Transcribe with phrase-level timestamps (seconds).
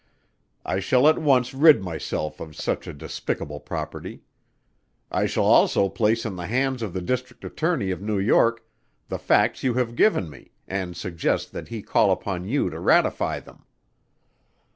[0.65, 4.23] I shall at once rid myself of such a despicable property.
[5.11, 8.65] I shall also place in the hands of the District Attorney of New York,
[9.09, 13.41] the facts you have given me, and suggest that he call upon you to ratify
[13.41, 13.63] them."